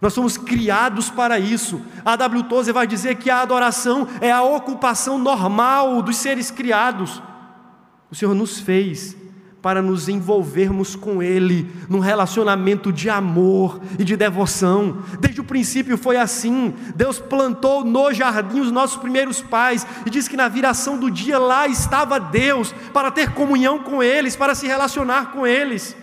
[0.00, 1.80] Nós somos criados para isso.
[2.04, 2.44] A W.
[2.44, 7.20] Tozer vai dizer que a adoração é a ocupação normal dos seres criados.
[8.12, 9.16] O Senhor nos fez
[9.64, 14.98] para nos envolvermos com Ele num relacionamento de amor e de devoção.
[15.18, 16.74] Desde o princípio foi assim.
[16.94, 21.38] Deus plantou no jardim os nossos primeiros pais e diz que na viração do dia
[21.38, 25.96] lá estava Deus para ter comunhão com eles, para se relacionar com eles.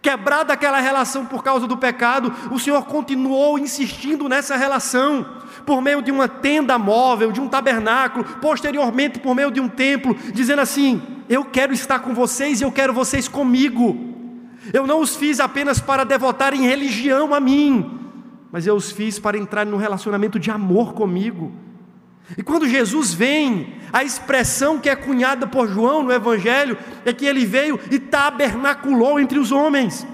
[0.00, 6.00] Quebrada aquela relação por causa do pecado, o Senhor continuou insistindo nessa relação por meio
[6.00, 11.02] de uma tenda móvel, de um tabernáculo, posteriormente por meio de um templo, dizendo assim:
[11.28, 14.14] Eu quero estar com vocês e eu quero vocês comigo.
[14.72, 18.00] Eu não os fiz apenas para devotarem religião a mim,
[18.50, 21.52] mas eu os fiz para entrar num relacionamento de amor comigo.
[22.36, 27.24] E quando Jesus vem, a expressão que é cunhada por João no Evangelho é que
[27.24, 30.06] ele veio e tabernaculou entre os homens.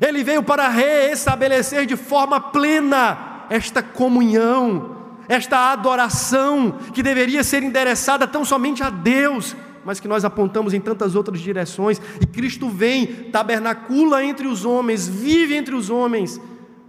[0.00, 4.96] Ele veio para reestabelecer de forma plena esta comunhão,
[5.28, 10.80] esta adoração que deveria ser endereçada tão somente a Deus, mas que nós apontamos em
[10.80, 16.40] tantas outras direções, e Cristo vem, tabernacula entre os homens, vive entre os homens,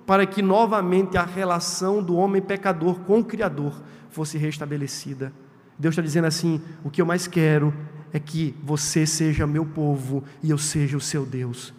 [0.05, 3.73] para que novamente a relação do homem pecador com o Criador
[4.09, 5.31] fosse restabelecida.
[5.77, 7.73] Deus está dizendo assim: o que eu mais quero
[8.11, 11.73] é que você seja meu povo e eu seja o seu Deus.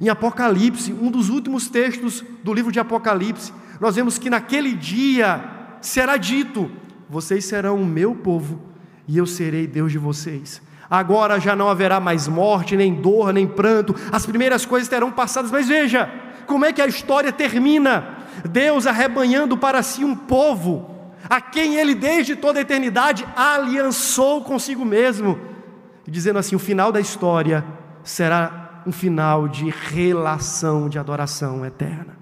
[0.00, 5.44] Em Apocalipse, um dos últimos textos do livro de Apocalipse, nós vemos que naquele dia
[5.80, 6.70] será dito:
[7.08, 8.60] Vocês serão o meu povo
[9.06, 10.62] e eu serei Deus de vocês.
[10.88, 15.50] Agora já não haverá mais morte, nem dor, nem pranto, as primeiras coisas terão passadas,
[15.50, 16.10] mas veja
[16.46, 20.90] como é que a história termina: Deus arrebanhando para si um povo,
[21.28, 25.38] a quem ele desde toda a eternidade aliançou consigo mesmo,
[26.06, 27.64] dizendo assim: o final da história
[28.04, 32.21] será um final de relação de adoração eterna.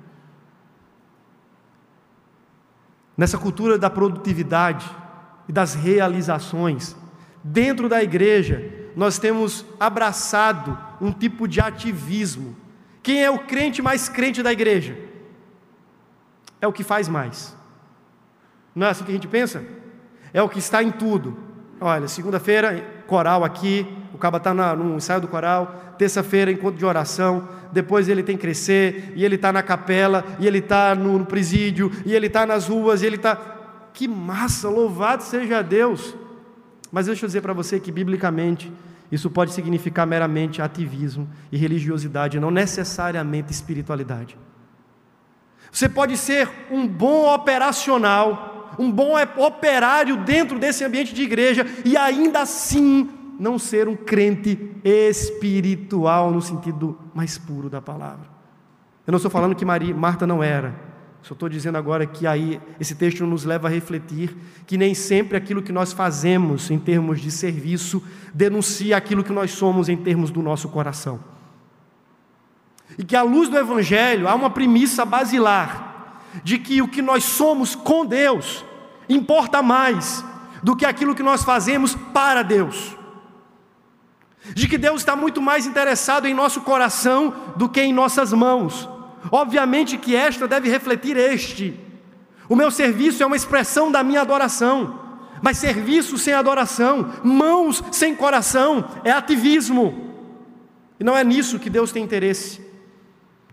[3.20, 4.90] Nessa cultura da produtividade
[5.46, 6.96] e das realizações,
[7.44, 8.64] dentro da igreja,
[8.96, 12.56] nós temos abraçado um tipo de ativismo.
[13.02, 14.96] Quem é o crente mais crente da igreja?
[16.62, 17.54] É o que faz mais.
[18.74, 19.66] Não é assim que a gente pensa?
[20.32, 21.36] É o que está em tudo.
[21.78, 23.86] Olha, segunda-feira, coral aqui,
[24.20, 29.24] caba está no ensaio do coral, terça-feira, encontro de oração, depois ele tem crescer, e
[29.24, 33.06] ele está na capela, e ele está no presídio, e ele está nas ruas, e
[33.06, 33.36] ele está.
[33.92, 36.14] Que massa, louvado seja Deus!
[36.92, 38.70] Mas deixa eu dizer para você que, biblicamente,
[39.10, 44.36] isso pode significar meramente ativismo e religiosidade, não necessariamente espiritualidade.
[45.72, 51.96] Você pode ser um bom operacional, um bom operário dentro desse ambiente de igreja e
[51.96, 53.08] ainda assim
[53.40, 58.28] não ser um crente espiritual no sentido mais puro da palavra.
[59.06, 60.74] Eu não estou falando que Maria, Marta não era.
[61.22, 64.36] Só estou dizendo agora que aí esse texto nos leva a refletir
[64.66, 68.02] que nem sempre aquilo que nós fazemos em termos de serviço
[68.34, 71.18] denuncia aquilo que nós somos em termos do nosso coração.
[72.98, 77.24] E que à luz do Evangelho há uma premissa basilar de que o que nós
[77.24, 78.64] somos com Deus
[79.08, 80.22] importa mais
[80.62, 82.99] do que aquilo que nós fazemos para Deus
[84.54, 88.88] de que Deus está muito mais interessado em nosso coração do que em nossas mãos.
[89.30, 91.78] Obviamente que esta deve refletir este.
[92.48, 94.98] O meu serviço é uma expressão da minha adoração.
[95.42, 100.10] Mas serviço sem adoração, mãos sem coração, é ativismo.
[100.98, 102.60] E não é nisso que Deus tem interesse.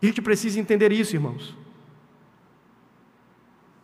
[0.02, 1.56] A gente precisa entender isso, irmãos.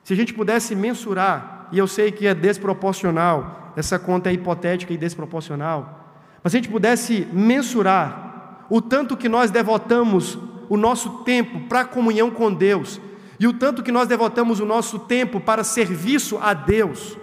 [0.04, 4.94] Se a gente pudesse mensurar, e eu sei que é desproporcional, essa conta é hipotética
[4.94, 6.03] e desproporcional,
[6.44, 10.38] mas se a gente pudesse mensurar o tanto que nós devotamos
[10.70, 13.00] o nosso tempo para a comunhão com Deus
[13.40, 17.18] e o tanto que nós devotamos o nosso tempo para serviço a Deus,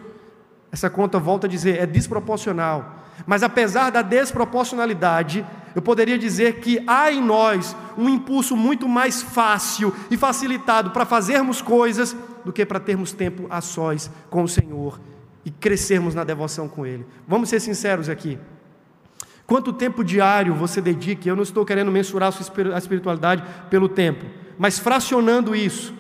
[0.73, 2.97] essa conta, volta a dizer, é desproporcional.
[3.27, 5.45] Mas apesar da desproporcionalidade,
[5.75, 11.05] eu poderia dizer que há em nós um impulso muito mais fácil e facilitado para
[11.05, 15.01] fazermos coisas do que para termos tempo a sós com o Senhor
[15.45, 17.07] e crescermos na devoção com Ele.
[17.27, 18.39] Vamos ser sinceros aqui.
[19.51, 21.29] Quanto tempo diário você dedica?
[21.29, 24.25] Eu não estou querendo mensurar a sua espiritualidade pelo tempo,
[24.57, 25.93] mas fracionando isso.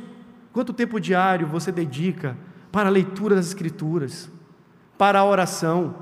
[0.52, 2.38] Quanto tempo diário você dedica
[2.70, 4.30] para a leitura das Escrituras,
[4.96, 5.96] para a oração,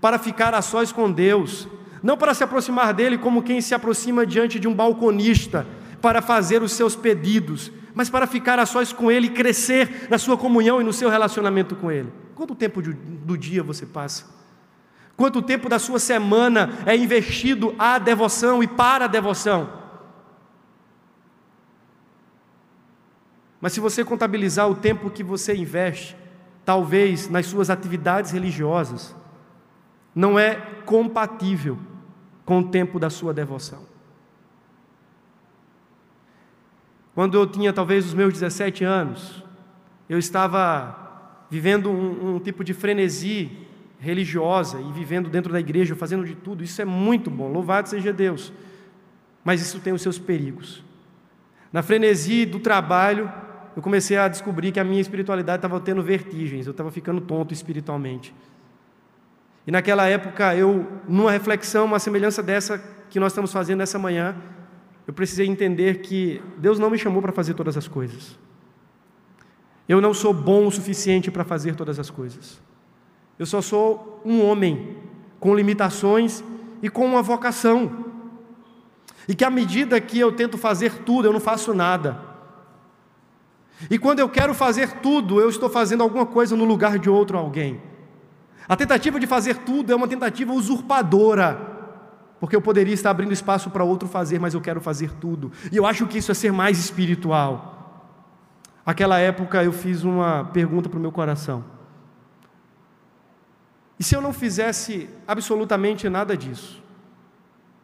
[0.00, 1.68] para ficar a sós com Deus,
[2.02, 5.64] não para se aproximar dele como quem se aproxima diante de um balconista
[6.00, 10.18] para fazer os seus pedidos, mas para ficar a sós com ele e crescer na
[10.18, 12.12] sua comunhão e no seu relacionamento com ele.
[12.34, 14.41] Quanto tempo do dia você passa?
[15.16, 19.80] Quanto tempo da sua semana é investido à devoção e para a devoção?
[23.60, 26.16] Mas se você contabilizar o tempo que você investe,
[26.64, 29.14] talvez nas suas atividades religiosas,
[30.14, 31.78] não é compatível
[32.44, 33.86] com o tempo da sua devoção.
[37.14, 39.44] Quando eu tinha talvez os meus 17 anos,
[40.08, 43.50] eu estava vivendo um, um, tipo de frenesi
[44.02, 46.64] religiosa e vivendo dentro da igreja, fazendo de tudo.
[46.64, 48.52] Isso é muito bom, louvado seja Deus.
[49.44, 50.84] Mas isso tem os seus perigos.
[51.72, 53.32] Na frenesi do trabalho,
[53.76, 57.54] eu comecei a descobrir que a minha espiritualidade estava tendo vertigens, eu estava ficando tonto
[57.54, 58.34] espiritualmente.
[59.64, 64.34] E naquela época, eu, numa reflexão, uma semelhança dessa que nós estamos fazendo nessa manhã,
[65.06, 68.36] eu precisei entender que Deus não me chamou para fazer todas as coisas.
[69.88, 72.60] Eu não sou bom o suficiente para fazer todas as coisas.
[73.42, 74.98] Eu só sou um homem
[75.40, 76.44] com limitações
[76.80, 78.04] e com uma vocação.
[79.26, 82.20] E que à medida que eu tento fazer tudo, eu não faço nada.
[83.90, 87.36] E quando eu quero fazer tudo, eu estou fazendo alguma coisa no lugar de outro
[87.36, 87.82] alguém.
[88.68, 91.60] A tentativa de fazer tudo é uma tentativa usurpadora,
[92.38, 95.50] porque eu poderia estar abrindo espaço para outro fazer, mas eu quero fazer tudo.
[95.72, 98.06] E eu acho que isso é ser mais espiritual.
[98.86, 101.81] Aquela época eu fiz uma pergunta para o meu coração.
[103.98, 106.82] E se eu não fizesse absolutamente nada disso?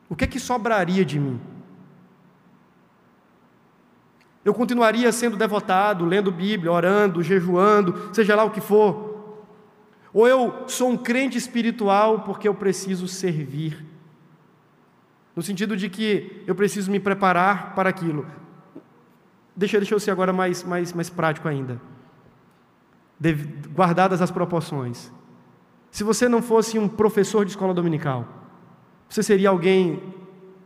[0.08, 1.40] O que é que sobraria de mim?
[4.44, 9.08] Eu continuaria sendo devotado, lendo Bíblia, orando, jejuando, seja lá o que for.
[10.12, 13.84] Ou eu sou um crente espiritual porque eu preciso servir.
[15.36, 18.26] No sentido de que eu preciso me preparar para aquilo.
[19.54, 21.80] Deixa, deixa eu ser agora mais, mais, mais prático ainda.
[23.74, 25.12] guardadas as proporções.
[25.90, 28.26] Se você não fosse um professor de escola dominical,
[29.08, 30.02] você seria alguém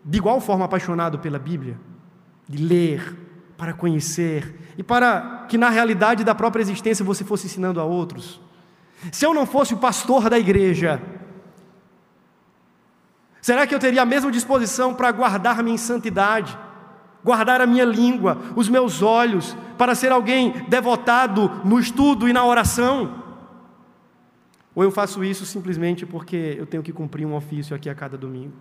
[0.05, 1.79] de igual forma apaixonado pela Bíblia?
[2.49, 3.17] De ler,
[3.57, 8.41] para conhecer, e para que na realidade da própria existência você fosse ensinando a outros?
[9.13, 11.01] Se eu não fosse o pastor da igreja,
[13.41, 16.59] será que eu teria a mesma disposição para guardar minha santidade,
[17.25, 22.45] guardar a minha língua, os meus olhos, para ser alguém devotado no estudo e na
[22.45, 23.22] oração?
[24.75, 28.17] Ou eu faço isso simplesmente porque eu tenho que cumprir um ofício aqui a cada
[28.17, 28.55] domingo?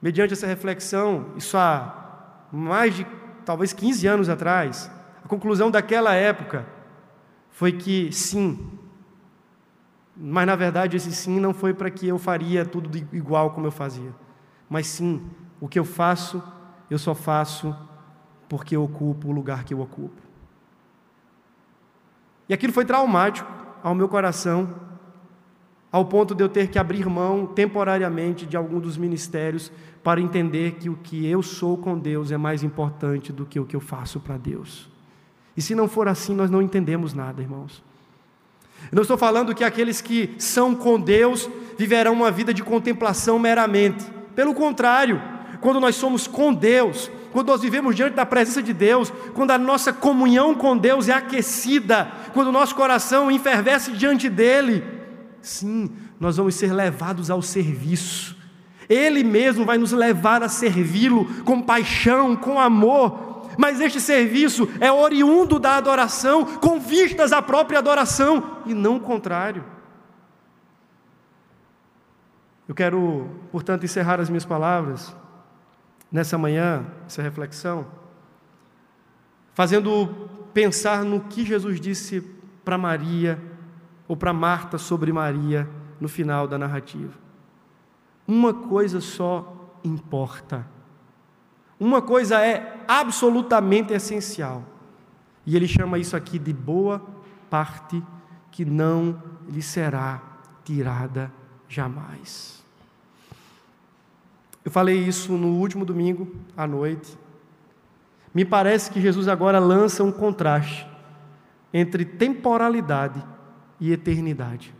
[0.00, 3.06] Mediante essa reflexão, isso há mais de
[3.44, 4.90] talvez 15 anos atrás,
[5.24, 6.66] a conclusão daquela época
[7.50, 8.70] foi que sim,
[10.16, 13.72] mas na verdade esse sim não foi para que eu faria tudo igual como eu
[13.72, 14.14] fazia,
[14.70, 15.28] mas sim,
[15.60, 16.40] o que eu faço,
[16.88, 17.74] eu só faço
[18.48, 20.27] porque eu ocupo o lugar que eu ocupo.
[22.48, 23.50] E aquilo foi traumático
[23.82, 24.74] ao meu coração,
[25.90, 29.72] ao ponto de eu ter que abrir mão temporariamente de algum dos ministérios
[30.02, 33.64] para entender que o que eu sou com Deus é mais importante do que o
[33.64, 34.88] que eu faço para Deus.
[35.56, 37.82] E se não for assim, nós não entendemos nada, irmãos.
[38.90, 43.38] Eu não estou falando que aqueles que são com Deus viverão uma vida de contemplação
[43.38, 44.04] meramente.
[44.34, 45.20] Pelo contrário,
[45.60, 49.58] quando nós somos com Deus, quando nós vivemos diante da presença de Deus, quando a
[49.58, 54.84] nossa comunhão com Deus é aquecida, quando o nosso coração enfervesce diante dele,
[55.40, 58.36] sim, nós vamos ser levados ao serviço.
[58.88, 63.46] Ele mesmo vai nos levar a servi-lo com paixão, com amor.
[63.58, 69.00] Mas este serviço é oriundo da adoração, com vistas à própria adoração, e não o
[69.00, 69.64] contrário.
[72.68, 75.14] Eu quero, portanto, encerrar as minhas palavras
[76.10, 77.86] nessa manhã, essa reflexão,
[79.54, 82.20] fazendo pensar no que Jesus disse
[82.64, 83.40] para Maria
[84.06, 85.68] ou para Marta sobre Maria
[86.00, 87.12] no final da narrativa.
[88.26, 90.66] Uma coisa só importa.
[91.78, 94.64] Uma coisa é absolutamente essencial.
[95.46, 97.00] E ele chama isso aqui de boa
[97.48, 98.02] parte
[98.50, 100.20] que não lhe será
[100.64, 101.32] tirada
[101.68, 102.57] jamais.
[104.68, 107.18] Eu falei isso no último domingo à noite.
[108.34, 110.86] Me parece que Jesus agora lança um contraste
[111.72, 113.24] entre temporalidade
[113.80, 114.74] e eternidade.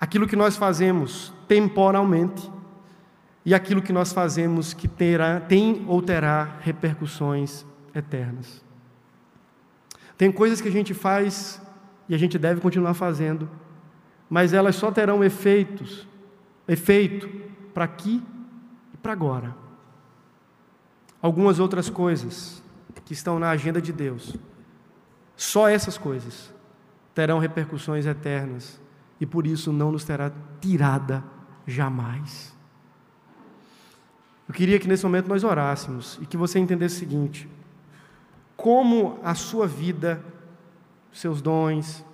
[0.00, 2.50] Aquilo que nós fazemos temporalmente
[3.44, 8.60] e aquilo que nós fazemos que terá, tem ou terá repercussões eternas.
[10.16, 11.62] Tem coisas que a gente faz
[12.08, 13.48] e a gente deve continuar fazendo,
[14.28, 16.07] mas elas só terão efeitos,
[16.68, 17.28] efeito
[17.72, 18.22] para aqui
[18.92, 19.56] e para agora.
[21.20, 22.62] Algumas outras coisas
[23.04, 24.36] que estão na agenda de Deus,
[25.34, 26.52] só essas coisas
[27.14, 28.80] terão repercussões eternas
[29.20, 31.24] e por isso não nos terá tirada
[31.66, 32.54] jamais.
[34.46, 37.48] Eu queria que nesse momento nós orássemos e que você entendesse o seguinte:
[38.56, 40.24] como a sua vida,
[41.12, 42.04] seus dons,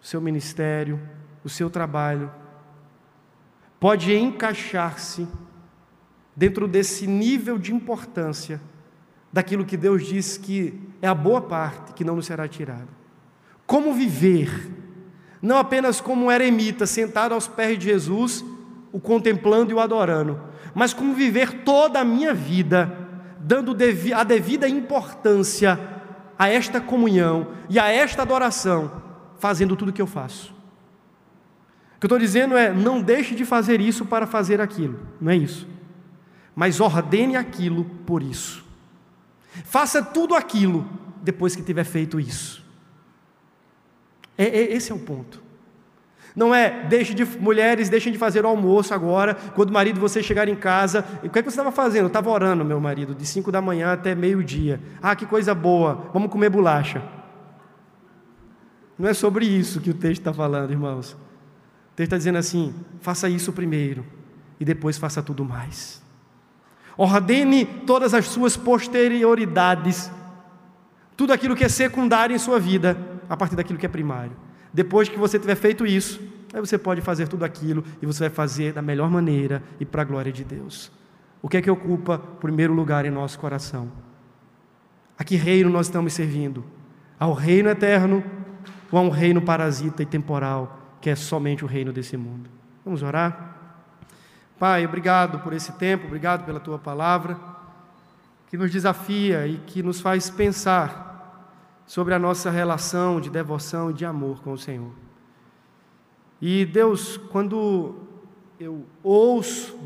[0.00, 1.00] seu ministério,
[1.44, 2.30] o seu trabalho,
[3.78, 5.26] pode encaixar-se
[6.34, 8.60] dentro desse nível de importância
[9.32, 12.88] daquilo que Deus diz que é a boa parte que não nos será tirada.
[13.66, 14.70] Como viver
[15.42, 18.44] não apenas como um eremita sentado aos pés de Jesus,
[18.92, 20.40] o contemplando e o adorando,
[20.74, 23.06] mas como viver toda a minha vida
[23.38, 23.76] dando
[24.14, 25.78] a devida importância
[26.38, 28.90] a esta comunhão e a esta adoração,
[29.38, 30.55] fazendo tudo o que eu faço.
[31.96, 35.32] O que eu estou dizendo é: não deixe de fazer isso para fazer aquilo, não
[35.32, 35.66] é isso.
[36.54, 38.64] Mas ordene aquilo por isso.
[39.64, 40.86] Faça tudo aquilo
[41.22, 42.64] depois que tiver feito isso.
[44.36, 45.42] É, é, esse é o ponto.
[46.34, 50.22] Não é, deixe de, mulheres, deixem de fazer o almoço agora, quando o marido você
[50.22, 51.02] chegar em casa.
[51.22, 52.04] O que, é que você estava fazendo?
[52.04, 54.78] Eu estava orando, meu marido, de 5 da manhã até meio-dia.
[55.00, 57.02] Ah, que coisa boa, vamos comer bolacha.
[58.98, 61.16] Não é sobre isso que o texto está falando, irmãos.
[61.96, 64.04] Texto está dizendo assim: faça isso primeiro,
[64.60, 66.04] e depois faça tudo mais.
[66.96, 70.10] Ordene todas as suas posterioridades,
[71.16, 72.96] tudo aquilo que é secundário em sua vida
[73.28, 74.36] a partir daquilo que é primário.
[74.72, 76.20] Depois que você tiver feito isso,
[76.52, 80.02] aí você pode fazer tudo aquilo e você vai fazer da melhor maneira e para
[80.02, 80.92] a glória de Deus.
[81.40, 83.90] O que é que ocupa primeiro lugar em nosso coração?
[85.18, 86.64] A que reino nós estamos servindo?
[87.18, 88.22] Ao reino eterno
[88.90, 90.75] ou a um reino parasita e temporal,
[91.06, 92.50] que é somente o reino desse mundo?
[92.84, 93.56] Vamos orar?
[94.58, 97.38] Pai, obrigado por esse tempo, obrigado pela tua palavra,
[98.48, 101.54] que nos desafia e que nos faz pensar
[101.86, 104.90] sobre a nossa relação de devoção e de amor com o Senhor.
[106.42, 107.94] E Deus, quando
[108.58, 109.78] eu ouço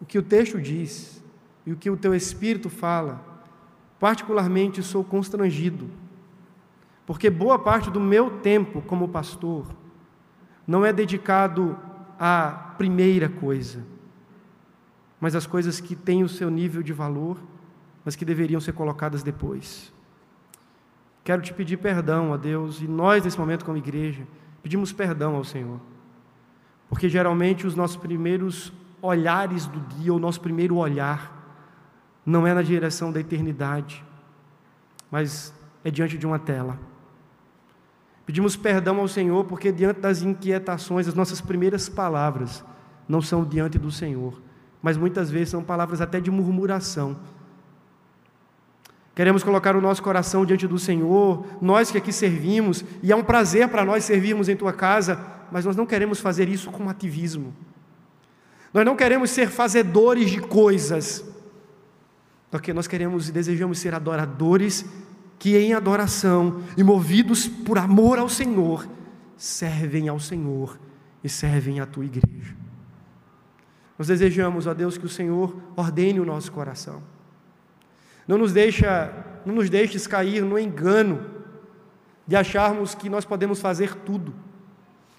[0.00, 1.22] o que o texto diz
[1.64, 3.24] e o que o teu Espírito fala,
[4.00, 5.88] particularmente sou constrangido,
[7.06, 9.77] porque boa parte do meu tempo como pastor
[10.68, 11.78] não é dedicado
[12.20, 13.82] à primeira coisa,
[15.18, 17.38] mas às coisas que têm o seu nível de valor,
[18.04, 19.90] mas que deveriam ser colocadas depois.
[21.24, 24.26] Quero te pedir perdão a Deus, e nós, nesse momento, como igreja,
[24.62, 25.80] pedimos perdão ao Senhor.
[26.90, 31.34] Porque geralmente os nossos primeiros olhares do dia, o nosso primeiro olhar,
[32.26, 34.04] não é na direção da eternidade,
[35.10, 36.78] mas é diante de uma tela.
[38.28, 42.62] Pedimos perdão ao Senhor, porque diante das inquietações, as nossas primeiras palavras
[43.08, 44.38] não são diante do Senhor,
[44.82, 47.16] mas muitas vezes são palavras até de murmuração
[49.18, 53.24] Queremos colocar o nosso coração diante do Senhor, nós que aqui servimos, e é um
[53.24, 55.20] prazer para nós servirmos em tua casa,
[55.50, 57.52] mas nós não queremos fazer isso com ativismo.
[58.72, 61.24] Nós não queremos ser fazedores de coisas,
[62.48, 64.86] porque nós queremos e desejamos ser adoradores
[65.38, 68.88] que, em adoração e movidos por amor ao Senhor,
[69.36, 70.78] servem ao Senhor
[71.22, 72.56] e servem à tua igreja.
[73.98, 77.02] Nós desejamos, ó Deus, que o Senhor ordene o nosso coração
[78.28, 81.30] não nos deixa, não nos deixes cair no engano
[82.26, 84.34] de acharmos que nós podemos fazer tudo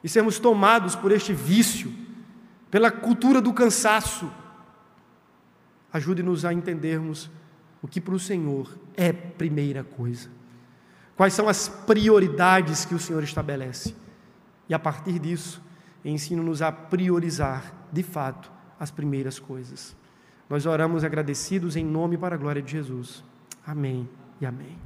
[0.04, 1.92] e sermos tomados por este vício
[2.70, 4.32] pela cultura do cansaço.
[5.92, 7.32] Ajude-nos a entendermos
[7.82, 10.30] o que para o Senhor é primeira coisa.
[11.16, 13.96] Quais são as prioridades que o Senhor estabelece?
[14.68, 15.64] E a partir disso,
[16.04, 19.96] ensina-nos a priorizar, de fato, as primeiras coisas.
[20.50, 23.24] Nós oramos agradecidos em nome para a glória de Jesus.
[23.66, 24.08] Amém
[24.42, 24.78] e amém.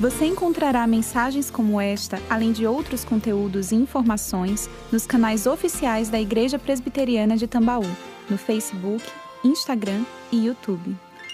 [0.00, 6.18] Você encontrará mensagens como esta, além de outros conteúdos e informações, nos canais oficiais da
[6.18, 7.86] Igreja Presbiteriana de Tambaú,
[8.28, 9.04] no Facebook,
[9.44, 10.96] Instagram e YouTube.